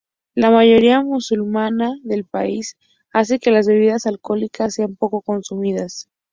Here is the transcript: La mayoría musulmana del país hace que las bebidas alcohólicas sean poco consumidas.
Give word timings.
La 0.33 0.49
mayoría 0.49 1.03
musulmana 1.03 1.91
del 2.01 2.25
país 2.25 2.75
hace 3.13 3.37
que 3.37 3.51
las 3.51 3.67
bebidas 3.67 4.07
alcohólicas 4.07 4.73
sean 4.73 4.95
poco 4.95 5.21
consumidas. 5.21 6.09